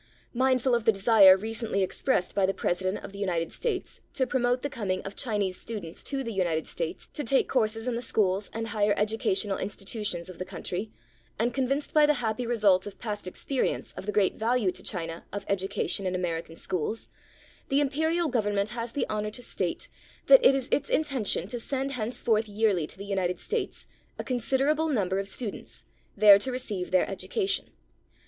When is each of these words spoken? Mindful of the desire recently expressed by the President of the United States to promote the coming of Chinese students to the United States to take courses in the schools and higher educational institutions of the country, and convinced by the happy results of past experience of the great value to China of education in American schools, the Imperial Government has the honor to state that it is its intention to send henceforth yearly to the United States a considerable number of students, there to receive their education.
Mindful 0.33 0.73
of 0.73 0.85
the 0.85 0.91
desire 0.91 1.37
recently 1.37 1.83
expressed 1.83 2.33
by 2.33 2.47
the 2.47 2.55
President 2.55 3.03
of 3.05 3.11
the 3.11 3.19
United 3.19 3.53
States 3.53 4.01
to 4.13 4.25
promote 4.25 4.63
the 4.63 4.67
coming 4.71 5.03
of 5.03 5.15
Chinese 5.15 5.61
students 5.61 6.03
to 6.05 6.23
the 6.23 6.33
United 6.33 6.67
States 6.67 7.07
to 7.09 7.23
take 7.23 7.47
courses 7.47 7.87
in 7.87 7.93
the 7.93 8.01
schools 8.01 8.49
and 8.51 8.69
higher 8.69 8.95
educational 8.97 9.59
institutions 9.59 10.27
of 10.27 10.39
the 10.39 10.43
country, 10.43 10.91
and 11.37 11.53
convinced 11.53 11.93
by 11.93 12.07
the 12.07 12.15
happy 12.15 12.47
results 12.47 12.87
of 12.87 12.97
past 12.97 13.27
experience 13.27 13.93
of 13.93 14.07
the 14.07 14.11
great 14.11 14.37
value 14.37 14.71
to 14.71 14.81
China 14.81 15.23
of 15.31 15.45
education 15.47 16.07
in 16.07 16.15
American 16.15 16.55
schools, 16.55 17.09
the 17.69 17.79
Imperial 17.79 18.27
Government 18.27 18.69
has 18.69 18.93
the 18.93 19.05
honor 19.07 19.29
to 19.29 19.43
state 19.43 19.87
that 20.25 20.43
it 20.43 20.55
is 20.55 20.67
its 20.71 20.89
intention 20.89 21.45
to 21.45 21.59
send 21.59 21.91
henceforth 21.91 22.49
yearly 22.49 22.87
to 22.87 22.97
the 22.97 23.05
United 23.05 23.39
States 23.39 23.85
a 24.17 24.23
considerable 24.23 24.87
number 24.89 25.19
of 25.19 25.27
students, 25.27 25.83
there 26.17 26.39
to 26.39 26.51
receive 26.51 26.89
their 26.89 27.07
education. 27.07 27.69